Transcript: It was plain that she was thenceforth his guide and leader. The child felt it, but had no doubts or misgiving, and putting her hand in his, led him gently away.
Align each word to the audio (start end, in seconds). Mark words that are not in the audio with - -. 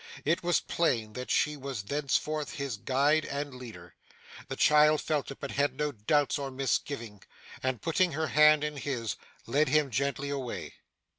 It 0.25 0.41
was 0.41 0.59
plain 0.61 1.13
that 1.13 1.29
she 1.29 1.55
was 1.55 1.83
thenceforth 1.83 2.53
his 2.55 2.75
guide 2.75 3.23
and 3.25 3.53
leader. 3.53 3.93
The 4.47 4.55
child 4.55 4.99
felt 4.99 5.29
it, 5.29 5.39
but 5.39 5.51
had 5.51 5.77
no 5.77 5.91
doubts 5.91 6.39
or 6.39 6.49
misgiving, 6.49 7.21
and 7.61 7.83
putting 7.83 8.13
her 8.13 8.25
hand 8.29 8.63
in 8.63 8.77
his, 8.77 9.15
led 9.45 9.69
him 9.69 9.91
gently 9.91 10.31
away. 10.31 10.73